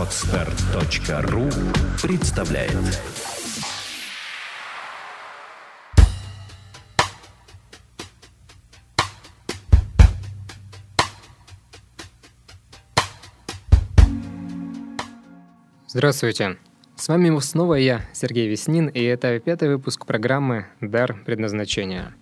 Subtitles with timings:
[0.00, 1.44] Отстар.ру
[2.02, 2.72] представляет
[15.86, 16.56] Здравствуйте!
[16.96, 22.14] С вами снова я, Сергей Веснин, и это пятый выпуск программы «Дар предназначения».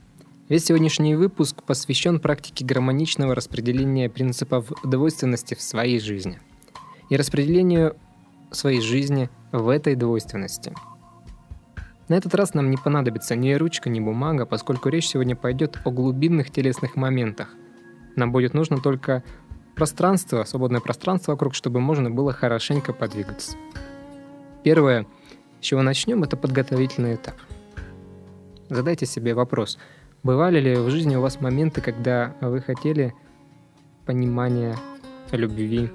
[0.48, 6.40] Весь сегодняшний выпуск посвящен практике гармоничного распределения принципов двойственности в своей жизни
[7.08, 7.96] и распределению
[8.50, 10.74] своей жизни в этой двойственности.
[12.08, 15.90] На этот раз нам не понадобится ни ручка, ни бумага, поскольку речь сегодня пойдет о
[15.90, 17.48] глубинных телесных моментах.
[18.16, 19.22] Нам будет нужно только
[19.74, 23.56] пространство, свободное пространство вокруг, чтобы можно было хорошенько подвигаться.
[24.64, 25.06] Первое,
[25.60, 27.34] с чего начнем, это подготовительный этап.
[28.70, 29.78] Задайте себе вопрос–
[30.24, 33.14] Бывали ли в жизни у вас моменты, когда вы хотели
[34.04, 34.76] понимания,
[35.30, 35.90] любви,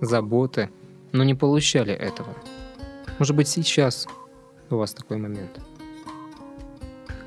[0.00, 0.70] заботы,
[1.12, 2.34] но не получали этого?
[3.18, 4.06] Может быть, сейчас
[4.70, 5.60] у вас такой момент?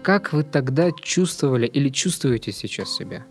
[0.01, 3.25] Как вы тогда чувствовали или чувствуете сейчас себя?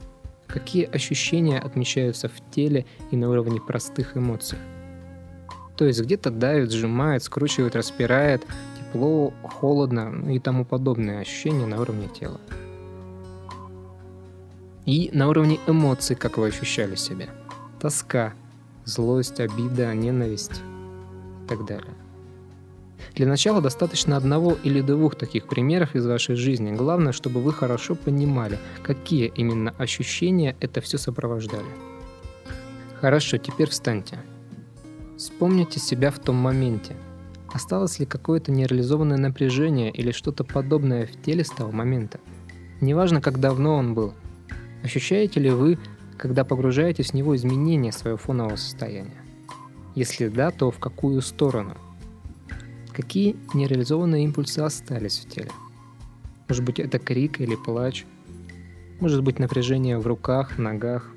[0.47, 4.59] Какие ощущения отмечаются в теле и на уровне простых эмоций?
[5.77, 8.47] То есть где-то давит, сжимает, скручивает, распирает,
[8.79, 12.41] тепло, холодно и тому подобные ощущения на уровне тела.
[14.85, 17.29] И на уровне эмоций, как вы ощущали себя.
[17.81, 18.35] Тоска,
[18.85, 20.63] злость, обида, ненависть
[21.45, 21.95] и так далее.
[23.15, 26.73] Для начала достаточно одного или двух таких примеров из вашей жизни.
[26.73, 31.67] Главное, чтобы вы хорошо понимали, какие именно ощущения это все сопровождали.
[33.01, 34.19] Хорошо, теперь встаньте.
[35.19, 36.97] Вспомните себя в том моменте.
[37.53, 42.19] Осталось ли какое-то нереализованное напряжение или что-то подобное в теле с того момента?
[42.81, 44.15] Неважно, как давно он был,
[44.83, 45.79] Ощущаете ли вы,
[46.17, 49.23] когда погружаетесь в него, изменение своего фонового состояния?
[49.95, 51.77] Если да, то в какую сторону?
[52.93, 55.51] Какие нереализованные импульсы остались в теле?
[56.49, 58.05] Может быть, это крик или плач?
[59.01, 61.11] Может быть, напряжение в руках, ногах?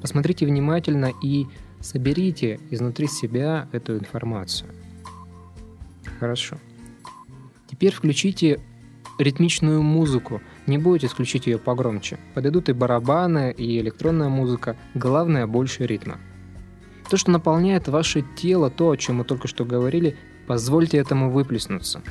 [0.00, 1.46] Посмотрите внимательно и
[1.80, 4.70] соберите изнутри себя эту информацию.
[6.18, 6.58] Хорошо.
[7.70, 8.60] Теперь включите
[9.18, 10.40] ритмичную музыку.
[10.68, 12.18] Не бойтесь включить ее погромче.
[12.34, 14.76] Подойдут и барабаны, и электронная музыка.
[14.94, 16.18] Главное, больше ритма.
[17.08, 20.14] То, что наполняет ваше тело, то, о чем мы только что говорили,
[20.46, 22.02] позвольте этому выплеснуться.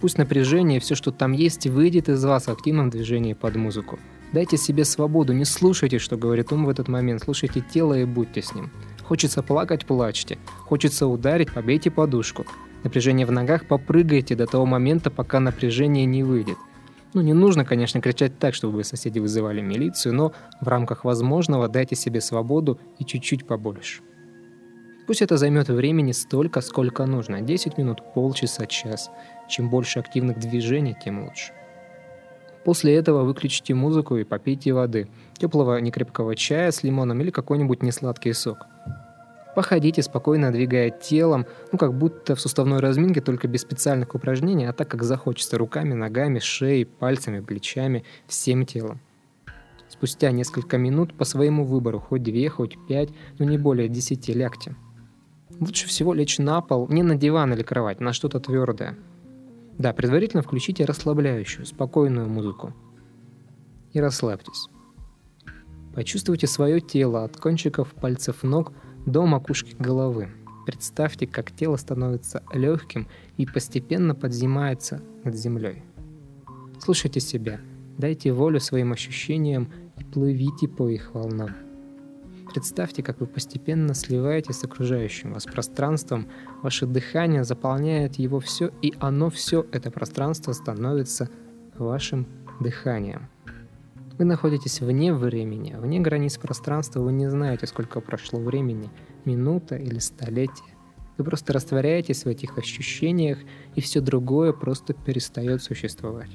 [0.00, 4.00] Пусть напряжение и все, что там есть, выйдет из вас в активном движении под музыку.
[4.32, 8.42] Дайте себе свободу, не слушайте, что говорит ум в этот момент, слушайте тело и будьте
[8.42, 8.70] с ним.
[9.04, 10.38] Хочется плакать– плачьте.
[10.58, 12.44] Хочется ударить– побейте подушку.
[12.82, 16.56] Напряжение в ногах, попрыгайте до того момента, пока напряжение не выйдет.
[17.12, 21.96] Ну, не нужно, конечно, кричать так, чтобы соседи вызывали милицию, но в рамках возможного дайте
[21.96, 24.02] себе свободу и чуть-чуть побольше.
[25.06, 27.40] Пусть это займет времени столько, сколько нужно.
[27.40, 29.10] 10 минут, полчаса, час.
[29.48, 31.52] Чем больше активных движений, тем лучше.
[32.64, 35.08] После этого выключите музыку и попейте воды.
[35.36, 38.66] Теплого некрепкого чая с лимоном или какой-нибудь несладкий сок.
[39.54, 44.72] Походите, спокойно двигая телом, ну как будто в суставной разминке, только без специальных упражнений, а
[44.72, 49.00] так как захочется руками, ногами, шеей, пальцами, плечами, всем телом.
[49.88, 54.76] Спустя несколько минут по своему выбору, хоть две, хоть пять, но не более десяти, лягте.
[55.58, 58.96] Лучше всего лечь на пол, не на диван или кровать, на что-то твердое.
[59.78, 62.72] Да, предварительно включите расслабляющую, спокойную музыку.
[63.92, 64.68] И расслабьтесь.
[65.94, 68.72] Почувствуйте свое тело от кончиков пальцев ног
[69.06, 70.28] до макушки головы.
[70.66, 75.82] Представьте, как тело становится легким и постепенно поднимается над землей.
[76.78, 77.60] Слушайте себя,
[77.98, 79.68] дайте волю своим ощущениям
[79.98, 81.50] и плывите по их волнам.
[82.52, 86.26] Представьте, как вы постепенно сливаетесь с окружающим вас пространством,
[86.62, 91.28] ваше дыхание заполняет его все, и оно все, это пространство, становится
[91.78, 92.26] вашим
[92.60, 93.28] дыханием.
[94.20, 98.90] Вы находитесь вне времени, вне границ пространства, вы не знаете, сколько прошло времени,
[99.24, 100.76] минута или столетие.
[101.16, 103.38] Вы просто растворяетесь в этих ощущениях,
[103.76, 106.28] и все другое просто перестает существовать.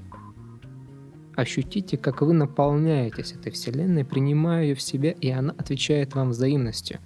[1.35, 6.97] Ощутите, как вы наполняетесь этой вселенной, принимая ее в себя, и она отвечает вам взаимностью.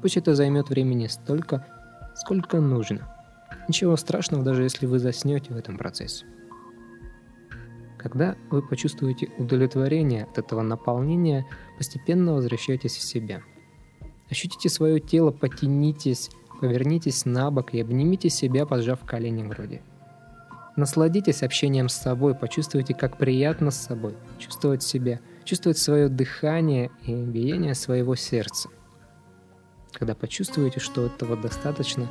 [0.00, 1.66] Пусть это займет времени столько,
[2.14, 3.14] сколько нужно.
[3.68, 6.24] Ничего страшного, даже если вы заснете в этом процессе.
[8.04, 11.46] Когда вы почувствуете удовлетворение от этого наполнения,
[11.78, 13.40] постепенно возвращайтесь в себя.
[14.28, 16.28] Ощутите свое тело, потянитесь,
[16.60, 19.80] повернитесь на бок и обнимите себя, поджав колени груди.
[20.76, 27.14] Насладитесь общением с собой, почувствуйте, как приятно с собой, чувствовать себя, чувствовать свое дыхание и
[27.14, 28.68] биение своего сердца.
[29.92, 32.06] Когда почувствуете, что этого достаточно,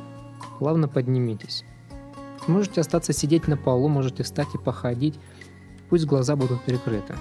[0.58, 1.62] плавно поднимитесь.
[2.46, 5.18] Можете остаться сидеть на полу, можете встать и походить,
[5.94, 7.14] пусть глаза будут прикрыты.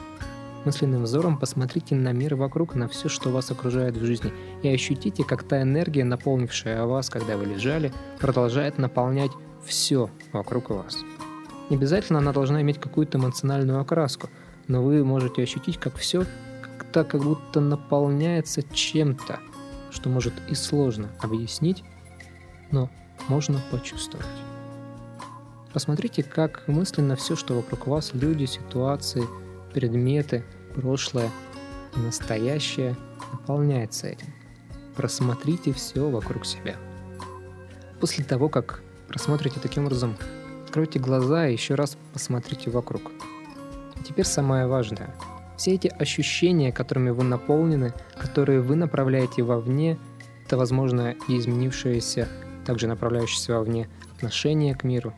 [0.66, 4.34] Мысленным взором посмотрите на мир вокруг, на все, что вас окружает в жизни,
[4.64, 9.30] и ощутите, как та энергия, наполнившая вас, когда вы лежали, продолжает наполнять
[9.64, 10.98] все вокруг вас.
[11.70, 14.32] Не обязательно она должна иметь какую-то эмоциональную окраску,
[14.68, 16.26] но вы можете ощутить, как все
[16.64, 19.38] как-то как будто наполняется чем-то,
[19.92, 21.84] что может и сложно объяснить,
[22.72, 22.90] но
[23.28, 24.26] можно почувствовать.
[25.74, 29.24] Посмотрите, как мысленно все, что вокруг вас, люди, ситуации–
[29.74, 30.44] предметы,
[30.76, 31.30] прошлое
[31.96, 32.96] настоящее
[33.32, 34.28] наполняется этим.
[34.96, 36.76] Просмотрите все вокруг себя.
[38.00, 40.16] После того, как просмотрите таким образом,
[40.66, 43.12] откройте глаза и еще раз посмотрите вокруг.
[44.00, 45.16] И теперь самое важное.
[45.58, 49.98] Все эти ощущения, которыми вы наполнены, которые вы направляете вовне,
[50.46, 52.28] это, возможно, и изменившееся,
[52.66, 55.14] также направляющееся вовне отношение к миру,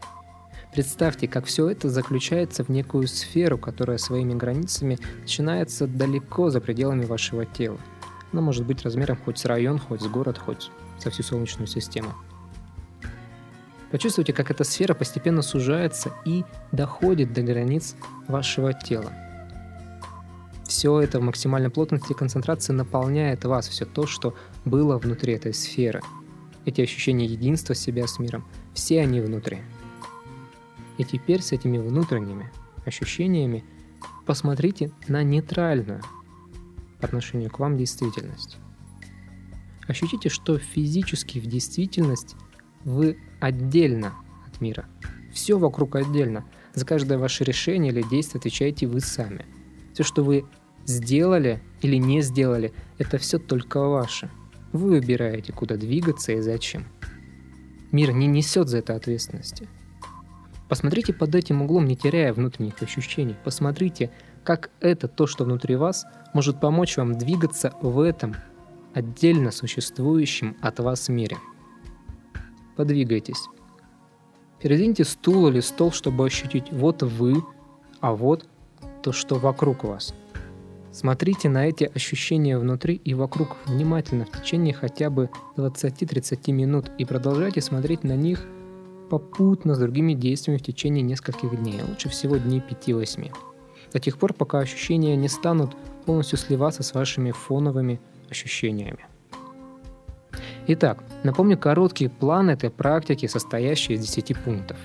[0.75, 7.05] Представьте, как все это заключается в некую сферу, которая своими границами начинается далеко за пределами
[7.05, 7.77] вашего тела.
[8.33, 10.69] Она может быть размером хоть с район, хоть с город, хоть
[10.99, 12.09] со всю Солнечную систему.
[13.89, 16.43] Почувствуйте, как эта сфера постепенно сужается и
[16.73, 17.95] доходит до границ
[18.27, 19.13] вашего тела.
[20.65, 24.35] Все это в максимальной плотности и концентрации наполняет вас, все то, что
[24.65, 26.01] было внутри этой сферы.
[26.65, 29.61] Эти ощущения единства себя с миром, все они внутри–
[30.97, 32.51] и теперь с этими внутренними
[32.85, 33.63] ощущениями
[34.25, 36.01] посмотрите на нейтральную
[36.99, 38.57] по отношению к вам действительность.
[39.87, 42.35] Ощутите, что физически в действительность
[42.83, 44.13] вы отдельно
[44.47, 44.85] от мира.
[45.33, 46.45] Все вокруг отдельно.
[46.73, 49.45] За каждое ваше решение или действие отвечаете вы сами.
[49.93, 50.45] Все, что вы
[50.85, 54.29] сделали или не сделали, это все только ваше.
[54.71, 56.85] Вы выбираете, куда двигаться и зачем.
[57.91, 59.67] Мир не несет за это ответственности.
[60.67, 63.35] Посмотрите под этим углом, не теряя внутренних ощущений.
[63.43, 64.09] Посмотрите,
[64.43, 68.35] как это, то, что внутри вас, может помочь вам двигаться в этом
[68.93, 71.37] отдельно существующем от вас мире.
[72.75, 73.47] Подвигайтесь.
[74.59, 77.43] Передвиньте стул или стол, чтобы ощутить вот вы,
[77.99, 78.47] а вот
[79.03, 80.15] то, что вокруг вас.
[80.91, 87.05] Смотрите на эти ощущения внутри и вокруг внимательно в течение хотя бы 20-30 минут и
[87.05, 88.47] продолжайте смотреть на них–
[89.09, 93.31] попутно с другими действиями в течение нескольких дней, лучше всего дней 5-8.
[93.93, 95.75] До тех пор, пока ощущения не станут
[96.05, 97.99] полностью сливаться с вашими фоновыми
[98.29, 99.05] ощущениями.
[100.67, 104.77] Итак, напомню короткий план этой практики, состоящий из 10 пунктов.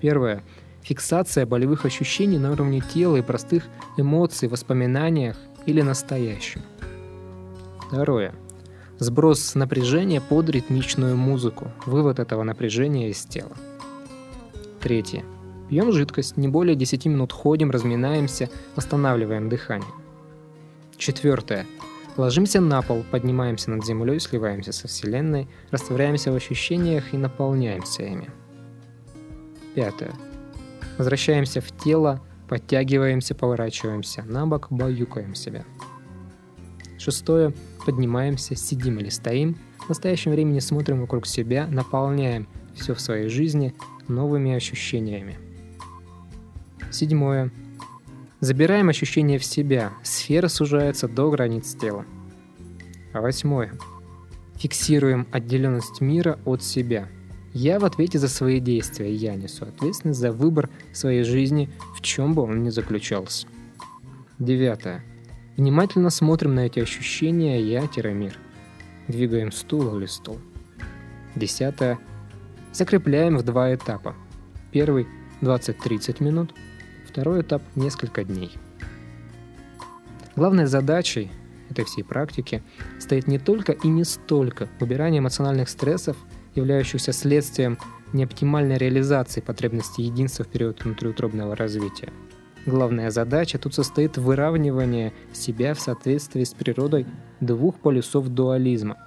[0.00, 0.42] Первое.
[0.82, 3.64] Фиксация болевых ощущений на уровне тела и простых
[3.96, 6.62] эмоций, воспоминаниях или настоящем.
[7.86, 8.34] Второе.
[9.02, 11.72] Сброс напряжения под ритмичную музыку.
[11.86, 13.50] Вывод этого напряжения из тела.
[14.80, 15.24] Третье.
[15.68, 19.90] Пьем жидкость, не более 10 минут ходим, разминаемся, восстанавливаем дыхание.
[20.96, 21.66] Четвертое.
[22.16, 28.30] Ложимся на пол, поднимаемся над землей, сливаемся со Вселенной, растворяемся в ощущениях и наполняемся ими.
[29.74, 30.12] Пятое.
[30.96, 35.64] Возвращаемся в тело, подтягиваемся, поворачиваемся на бок, баюкаем себя.
[36.98, 37.52] Шестое
[37.84, 43.74] поднимаемся, сидим или стоим, в настоящем времени смотрим вокруг себя, наполняем все в своей жизни
[44.08, 45.38] новыми ощущениями.
[46.90, 47.50] Седьмое.
[48.40, 52.04] Забираем ощущения в себя, сфера сужается до границ тела.
[53.12, 53.72] Восьмое.
[54.56, 57.08] Фиксируем отделенность мира от себя.
[57.54, 62.34] Я в ответе за свои действия, я несу ответственность за выбор своей жизни, в чем
[62.34, 63.46] бы он ни заключался.
[64.38, 65.04] Девятое.
[65.56, 68.38] Внимательно смотрим на эти ощущения «я-мир».
[69.06, 70.38] Двигаем стул или стол.
[71.34, 71.98] Десятое.
[72.72, 74.14] Закрепляем в два этапа.
[74.70, 75.06] Первый–
[75.42, 76.54] 20-30 минут,
[77.06, 78.52] второй этап– несколько дней.
[80.36, 81.30] Главной задачей
[81.68, 82.62] этой всей практики
[82.98, 86.16] стоит не только и не столько убирание эмоциональных стрессов,
[86.54, 87.76] являющихся следствием
[88.14, 92.08] неоптимальной реализации потребностей единства в период внутриутробного развития–
[92.64, 97.06] Главная задача тут состоит в выравнивании себя в соответствии с природой
[97.40, 98.98] двух полюсов дуализма.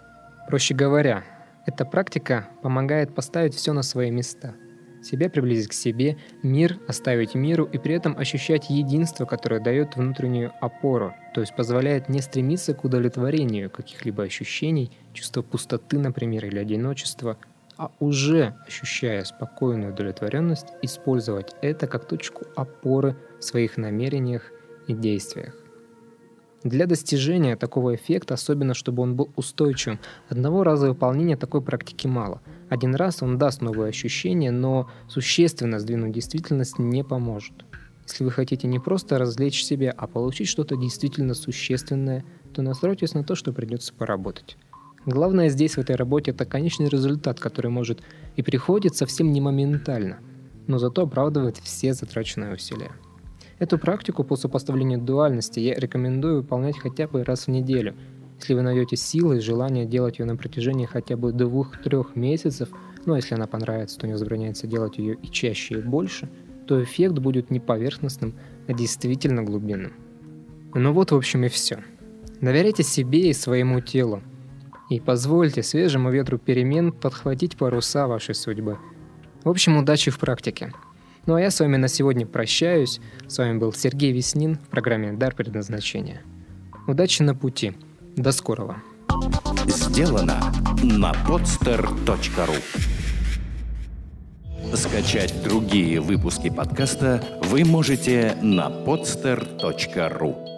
[0.49, 1.23] Проще говоря,
[1.65, 4.55] эта практика помогает поставить все на свои места.
[5.01, 10.51] Себя приблизить к себе, мир оставить миру и при этом ощущать единство, которое дает внутреннюю
[10.59, 17.37] опору, то есть позволяет не стремиться к удовлетворению каких-либо ощущений, чувства пустоты, например, или одиночества,
[17.77, 24.51] а уже ощущая спокойную удовлетворенность, использовать это как точку опоры в своих намерениях
[24.87, 25.55] и действиях.
[26.63, 32.41] Для достижения такого эффекта, особенно чтобы он был устойчивым, одного раза выполнения такой практики мало.
[32.69, 37.53] Один раз он даст новые ощущения, но существенно сдвинуть действительность не поможет.
[38.07, 43.23] Если вы хотите не просто развлечь себя, а получить что-то действительно существенное, то настройтесь на
[43.23, 44.57] то, что придется поработать.
[45.05, 48.01] Главное здесь в этой работе это конечный результат, который может
[48.35, 50.17] и приходит совсем не моментально,
[50.65, 52.91] но зато оправдывает все затраченные усилия.
[53.59, 57.95] Эту практику по сопоставлению дуальности я рекомендую выполнять хотя бы раз в неделю.
[58.39, 62.69] Если вы найдете силы и желание делать ее на протяжении хотя бы двух-трех месяцев,
[63.05, 66.29] ну а если она понравится, то не возбраняется делать ее и чаще, и больше,
[66.67, 68.33] то эффект будет не поверхностным,
[68.67, 69.93] а действительно глубинным.
[70.73, 71.83] Ну вот, в общем, и все.
[72.41, 74.21] Доверяйте себе и своему телу.
[74.89, 78.77] И позвольте свежему ветру перемен подхватить паруса вашей судьбы.
[79.43, 80.73] В общем, удачи в практике.
[81.25, 82.99] Ну а я с вами на сегодня прощаюсь.
[83.27, 86.21] С вами был Сергей Веснин в программе «Дар предназначения».
[86.87, 87.73] Удачи на пути.
[88.15, 88.77] До скорого.
[89.67, 90.39] Сделано
[90.83, 92.55] на podster.ru
[94.75, 100.54] Скачать другие выпуски подкаста вы можете на podster.ru